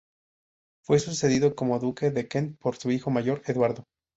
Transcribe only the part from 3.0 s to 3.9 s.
mayor, Eduardo.